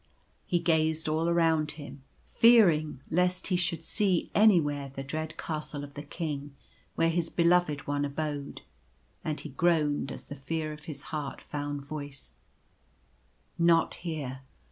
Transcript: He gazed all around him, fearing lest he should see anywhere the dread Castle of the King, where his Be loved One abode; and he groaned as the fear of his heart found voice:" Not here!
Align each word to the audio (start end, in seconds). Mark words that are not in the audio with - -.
He 0.47 0.57
gazed 0.57 1.07
all 1.07 1.29
around 1.29 1.73
him, 1.73 2.01
fearing 2.25 3.01
lest 3.11 3.49
he 3.49 3.55
should 3.55 3.83
see 3.83 4.31
anywhere 4.33 4.89
the 4.89 5.03
dread 5.03 5.37
Castle 5.37 5.83
of 5.83 5.93
the 5.93 6.01
King, 6.01 6.55
where 6.95 7.11
his 7.11 7.29
Be 7.29 7.43
loved 7.43 7.85
One 7.85 8.03
abode; 8.03 8.63
and 9.23 9.39
he 9.39 9.49
groaned 9.49 10.11
as 10.11 10.23
the 10.23 10.35
fear 10.35 10.73
of 10.73 10.85
his 10.85 11.03
heart 11.13 11.39
found 11.39 11.85
voice:" 11.85 12.33
Not 13.59 13.93
here! 14.01 14.41